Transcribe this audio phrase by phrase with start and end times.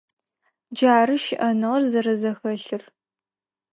[0.75, 2.83] Джары щыӏэныгъэр зэрэзэхэлъыр.